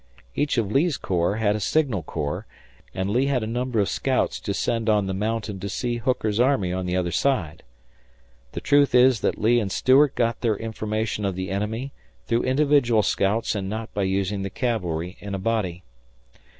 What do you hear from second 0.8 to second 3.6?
corps had a signal corps, and Lee had a